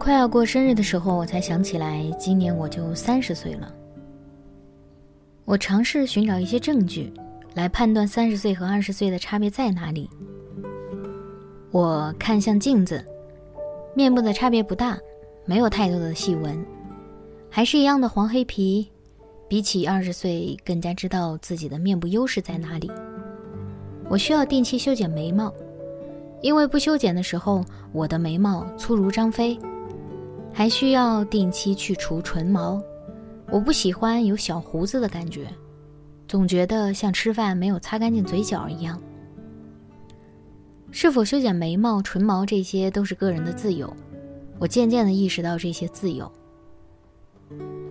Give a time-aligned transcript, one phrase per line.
[0.00, 3.70] 快要过生日的时候，我才想起来，今年我就三十岁了。
[5.44, 7.12] 我尝试寻找一些证据，
[7.52, 10.08] 来判断三十岁和二十岁的差别在哪里。
[11.70, 13.04] 我看向镜子，
[13.94, 14.98] 面部的差别不大，
[15.44, 16.58] 没有太多的细纹，
[17.50, 18.90] 还是一样的黄黑皮。
[19.48, 22.90] 比起二十岁，更加知道自己的面部优势在哪里。
[24.08, 25.52] 我需要定期修剪眉毛，
[26.40, 29.58] 因为不修剪的时候，我的眉毛粗如张飞。
[30.52, 32.80] 还需要定期去除唇毛，
[33.50, 35.46] 我不喜欢有小胡子的感觉，
[36.28, 39.00] 总觉得像吃饭没有擦干净嘴角一样。
[40.90, 43.92] 是否修剪眉毛、唇毛，这些都是个人的自由。
[44.58, 46.30] 我渐渐地意识到这些自由。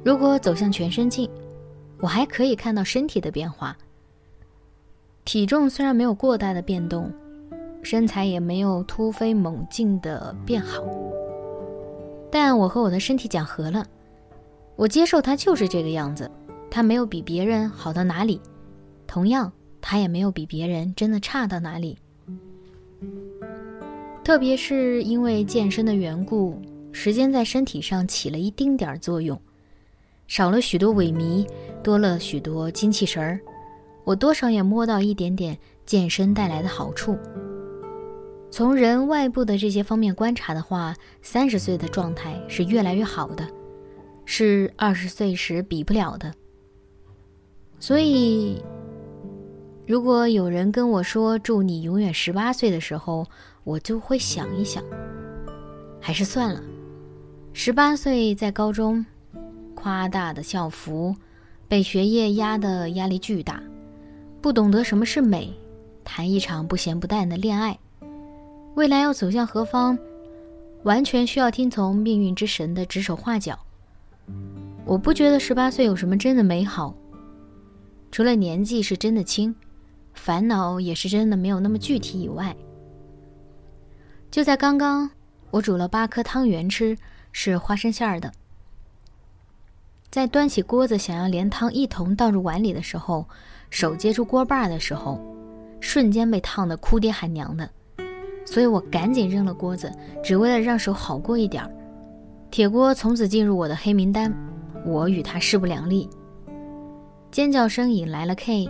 [0.04, 1.30] 如果走向全身镜，
[2.00, 3.76] 我还可以看到身体的变化。
[5.26, 7.12] 体重虽然没有过大的变动，
[7.82, 10.84] 身材也没有突飞猛进的变好。
[12.32, 13.86] 但我和我的身体讲和了，
[14.76, 16.30] 我接受它就是这个样子，
[16.70, 18.40] 它没有比别人好到哪里，
[19.08, 21.98] 同样，它也没有比别人真的差到哪里。
[24.24, 29.40] 特别是因为健身的缘故，时间在身体上起了一丁点儿作用，
[30.28, 31.48] 少了许多萎靡，
[31.82, 33.40] 多了许多精气神儿，
[34.04, 37.18] 我多少也摸到一点点健身带来的好处。
[38.52, 43.48] 从人外部的这些方面观察的话，三十岁的状态是越来越好的，
[44.26, 46.34] 是二十岁时比不了的。
[47.80, 48.62] 所以，
[49.88, 53.26] 如果有人跟我说祝你永远十八岁的时候，
[53.64, 54.84] 我就会想一想，
[56.02, 56.62] 还是算了。
[57.54, 59.06] 十八岁在高中，
[59.76, 61.16] 夸大的校服，
[61.68, 63.62] 被学业压的压力巨大，
[64.42, 65.54] 不懂得什么是美，
[66.04, 67.78] 谈一场不咸不淡的恋爱。
[68.76, 69.98] 未来要走向何方，
[70.84, 73.58] 完全需要听从命运之神的指手画脚。
[74.86, 76.96] 我不觉得十八岁有什么真的美好，
[78.12, 79.54] 除了年纪是真的轻，
[80.14, 82.56] 烦恼也是真的没有那么具体以外。
[84.32, 85.10] 就在刚刚，
[85.52, 86.98] 我煮了八颗汤圆吃，
[87.32, 88.32] 是花生馅儿的。
[90.10, 93.28] 在端起锅子想要连汤一同倒入碗里的时候，
[93.70, 95.20] 手接住锅把的时候，
[95.80, 97.70] 瞬间被烫得哭爹喊娘的。
[98.50, 99.92] 所以我赶紧扔了锅子，
[100.24, 101.72] 只为了让手好过一点儿。
[102.50, 104.34] 铁锅从此进入我的黑名单，
[104.84, 106.10] 我与他势不两立。
[107.30, 108.68] 尖叫声引来了 K，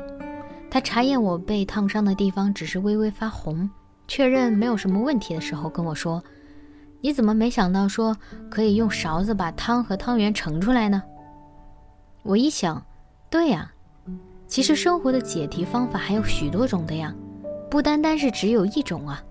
[0.70, 3.70] 他查验我被烫伤的地方只是微微发红，
[4.06, 6.22] 确认没有什么问题的时候跟我说
[7.00, 8.14] ：“你怎么没想到说
[8.52, 11.02] 可以用勺子把汤和汤圆盛出来呢？”
[12.24, 12.86] 我一想，
[13.30, 13.72] 对呀，
[14.46, 17.16] 其实生活的解题方法还有许多种的呀，
[17.72, 19.24] 不单单是只有一种啊。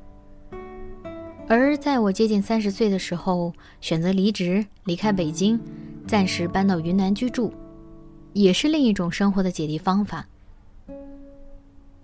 [1.51, 5.59] 而在我接近三十岁的时候，选择离职，离开北京，
[6.07, 7.51] 暂时搬到云南居住，
[8.35, 10.29] 也是另一种生活的解题方法。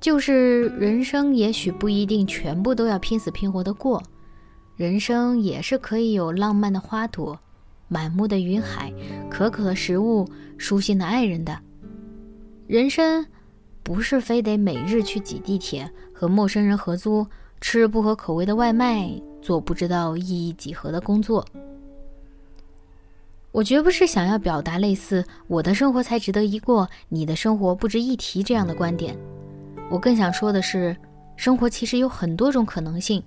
[0.00, 4.02] 就是人生也许不一定全部都要拼死拼活的过，
[4.76, 7.38] 人生也是可以有浪漫的花朵，
[7.88, 8.90] 满目的云海，
[9.30, 10.26] 可口的食物，
[10.56, 11.54] 舒心的爱人的。
[12.66, 13.26] 人生，
[13.82, 17.26] 不是非得每日去挤地铁，和陌生人合租。
[17.60, 19.10] 吃不合口味的外卖，
[19.44, 21.44] 做不知道意义几何的工作。
[23.52, 29.16] 我绝不是想要表达类似“我的生活才值得一过，你的生活不值一提”这样的观点。
[29.90, 30.96] 我更想说的是，
[31.36, 33.22] 生活其实有很多种可能性，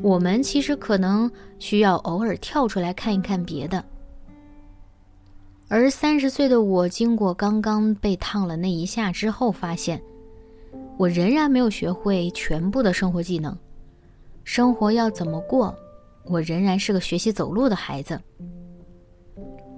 [0.00, 3.84] 我们其实可能需要偶尔跳出来看一看别的。
[5.68, 10.00] 而三十岁的我，经过刚刚被烫了那一下之后，发现。
[10.96, 13.56] 我仍然没有学会全部的生活技能，
[14.52, 15.72] 生活要怎么过，
[16.24, 18.20] 我仍然是个学习走路的孩子。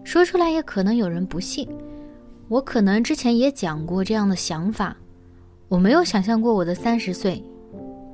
[0.03, 1.69] 说出来也可能有人不信，
[2.49, 4.97] 我可能之前也讲过这样的想法。
[5.69, 7.45] 我没有想象过我的三十岁，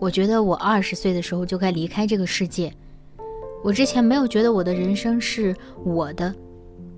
[0.01, 2.73] 我觉得我二十岁的时候就该离开这个世界。
[3.63, 5.55] 我之前没有觉得我的人生是
[5.85, 6.35] 我的，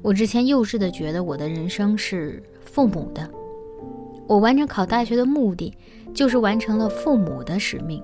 [0.01, 3.31] 我之前幼稚的觉得我的人生是父母的，
[4.27, 5.71] 我完成考大学的目的
[6.15, 8.03] 就是完成了父母的使命，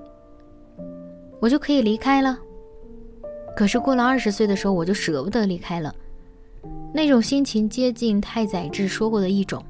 [1.39, 2.37] 我就可以离开了。
[3.55, 5.93] 可是过了二十岁的时候，我就舍不得离开了，
[6.93, 9.63] 那种心情接近太宰治说过的一种。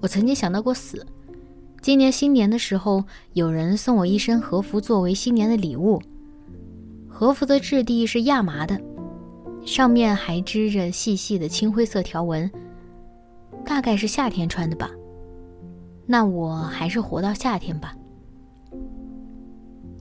[0.00, 1.06] 我曾经想到过死。
[1.82, 6.00] 今年新年的时候，有人送我一身和服作为新年的礼物。
[7.08, 8.78] 和服的质地是亚麻的，
[9.64, 12.50] 上面还织着细细的青灰色条纹，
[13.64, 14.90] 大概是夏天穿的吧。
[16.06, 17.94] 那我还是活到夏天吧。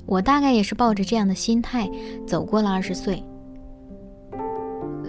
[0.10, 1.88] 我大概也是抱着这样的心态
[2.26, 3.24] 走过了二十岁，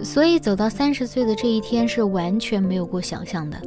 [0.03, 3.59] 所以走到三十岁的这一天是完全没有过想象的。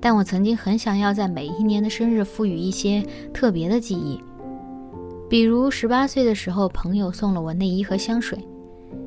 [0.00, 3.04] 但我曾经很想要在每一年的生日赋予一些
[3.34, 4.22] 特别的记忆，
[5.28, 8.38] 比如十八岁的时候朋友送了我内衣和香水，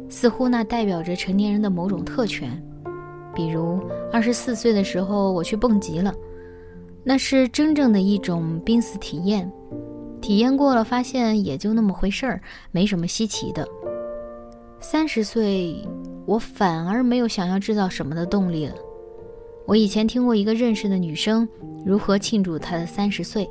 [0.10, 2.50] 似乎那代表着成年人的某种特权；
[3.34, 3.80] 比如
[4.12, 6.14] 二十四岁的时候我去蹦极了，
[7.06, 9.50] 那是真正的一种濒死体验。
[10.22, 12.42] 体验过了，发现也就那么回事儿，
[12.72, 13.68] 没什么稀奇的。
[14.80, 15.86] 三十岁，
[16.26, 18.76] 我反而没有想要制造什么的动力了。
[19.66, 21.48] 我以前听过一个认识的女生
[21.86, 23.50] 如何庆祝她的三十岁。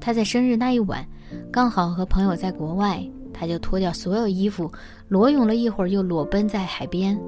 [0.00, 1.06] 她在生日那一晚，
[1.50, 3.02] 刚好和朋友在国外，
[3.32, 4.70] 她就脱掉所有衣服，
[5.08, 7.18] 裸泳了一会儿，又裸奔在海边。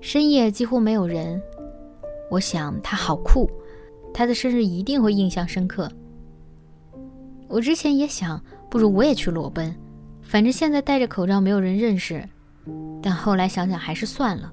[0.00, 1.40] 深夜几乎没有人。
[2.30, 3.48] 我想她好酷，
[4.12, 5.90] 她的生日一定会印象深刻。
[7.48, 8.40] 我之前也想，
[8.70, 9.74] 不如我也去裸奔，
[10.22, 12.28] 反正现在戴着口罩没有人认识。
[13.02, 14.52] 但后来想想还是算了，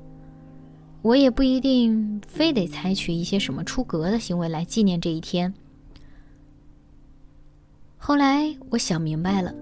[1.02, 5.54] 我也不一定非得采取一些什么出格的行为来纪念这一天。
[7.98, 9.54] 后来我想明白了，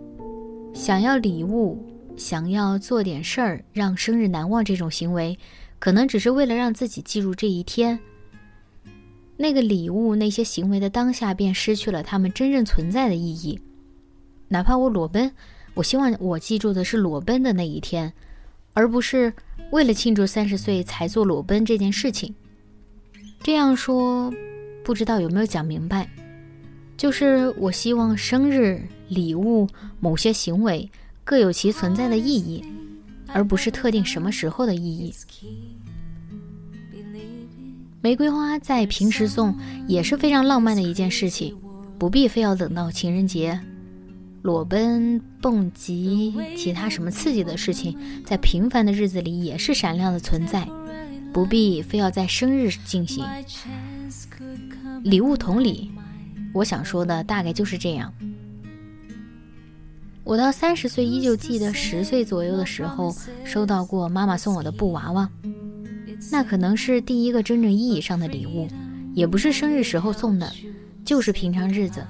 [0.74, 1.84] 想要礼物，
[2.16, 5.36] 想要做点事儿让生日难忘，这种行为，
[5.80, 8.00] 可能只是为了让自己记住这一天。
[9.38, 13.60] 那个礼物，那些行为的当下便失去了他们真正存在的意义。
[14.48, 15.32] 哪怕我裸奔，
[15.74, 18.14] 我希望我记住的是裸奔的那一天，
[18.74, 19.34] 而不是
[19.72, 22.34] 为了庆祝三十岁才做裸奔这件事情。
[23.42, 24.32] 这样说，
[24.84, 26.08] 不知道有没有讲明白？
[26.96, 29.68] 就是我希望生日礼物
[30.00, 30.88] 某些行为
[31.24, 32.64] 各有其存在的意义，
[33.28, 35.12] 而不是特定什么时候的意义。
[38.04, 39.56] 玫瑰花在平时送
[39.88, 41.56] 也是非常浪漫的一件事情，
[41.98, 43.58] 不必非要等到情人节。
[44.42, 50.68] 裸奔、蹦极，其他什么刺激的事情，在平凡的日子里也是闪亮的存在，
[51.32, 53.26] 不必非要在生日进行。
[55.02, 55.90] 礼物同理，
[56.54, 58.14] 我想说的大概就是这样。
[60.26, 63.16] 我到三十岁依旧记得十岁左右的时候
[63.46, 65.30] 收到过妈妈送我的布娃娃。
[66.32, 68.68] 那可能是第一个真正意义上的礼物，
[69.14, 70.52] 也不是生日时候送的，
[71.06, 72.06] 就是平常日子。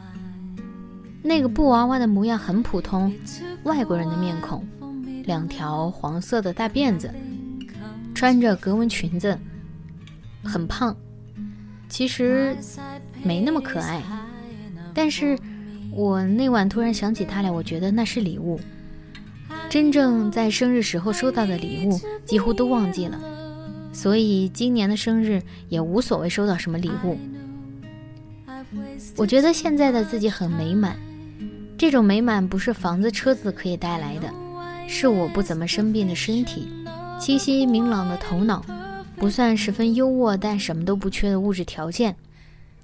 [1.22, 3.14] 那个布娃娃的模样很普通，
[3.64, 4.66] 外国人的面孔，
[5.26, 7.10] 两条黄色的大辫子，
[8.14, 9.38] 穿着格纹裙子，
[10.44, 10.96] 很胖，
[11.88, 12.56] 其实
[13.24, 14.02] 没那么可爱。
[14.94, 15.38] 但是
[15.92, 18.60] 我那晚突然想起他来，我觉得那是礼物。
[19.70, 23.20] 真正在生日时候收到的礼物，几乎都忘记了。
[23.94, 27.18] 所以今年的生日也无所谓收到什么礼物。
[29.16, 30.98] 我觉得现在的自己很美满，
[31.78, 34.34] 这种美满不是房子车子可以带来的，
[34.88, 36.68] 是我不怎么生病的身体，
[37.20, 38.66] 清晰明朗的头脑，
[39.16, 42.16] 不算十分优渥但什么都不缺的物质条件，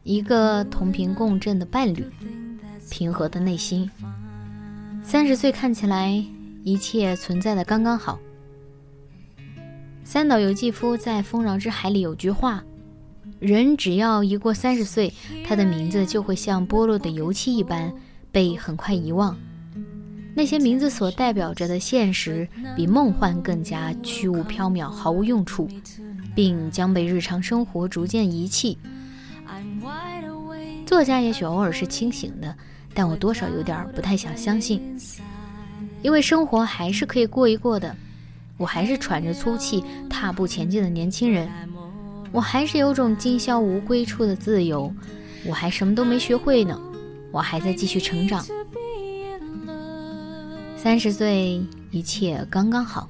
[0.03, 2.05] 一个同频共振的伴侣，
[2.91, 3.89] 平和的内心。
[5.01, 6.23] 三十岁看起来
[6.63, 8.19] 一切存在的刚刚好。
[10.09, 12.63] 三岛由纪夫在《丰饶之海》里有句话
[13.37, 15.13] ：“人只要一过三十岁，
[15.45, 17.93] 他的名字就会像剥落的油漆一般
[18.31, 19.37] 被很快遗忘。
[20.33, 25.69] 那些名字所代表着的现实，比梦幻更加虚无缥缈，毫无用处，
[26.33, 28.79] 并将被日常生活逐渐遗弃。”
[30.87, 32.55] 作家也许偶尔是清醒的，
[32.95, 34.81] 但我多少有点不太想相信，
[36.01, 37.95] 因为生活还是可以过一过的。
[38.59, 41.49] 我还是喘着粗气踏步前进的年轻人，
[42.29, 44.93] 我还是有种今宵无归处的自由，
[45.45, 46.77] 我还什么都没学会呢，
[47.31, 48.45] 我还在继续成长。
[50.75, 53.09] 三十岁，一切刚刚好。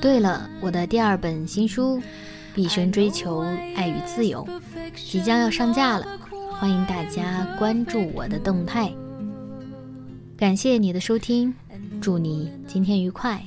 [0.00, 1.98] 对了，我的第二本新书
[2.54, 3.40] 《毕生追求
[3.76, 4.46] 爱与自由》
[4.94, 6.06] 即将要上架了，
[6.58, 8.90] 欢迎大家关注我的动态。
[10.36, 11.54] 感谢你的收听，
[12.00, 13.42] 祝你今天愉快。